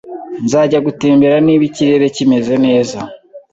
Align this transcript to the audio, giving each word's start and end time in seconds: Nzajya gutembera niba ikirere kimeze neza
Nzajya 0.45 0.79
gutembera 0.87 1.35
niba 1.45 1.63
ikirere 1.69 2.05
kimeze 2.15 2.53
neza 2.65 2.97